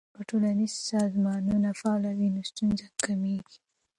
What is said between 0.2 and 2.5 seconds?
ټولنیز سازمانونه فعال وي نو